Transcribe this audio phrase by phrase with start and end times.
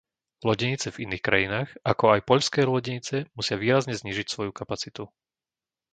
[0.47, 5.03] Lodenice v iných krajinách, ako aj poľské lodenice musia výrazne znížiť svoju kapacitu.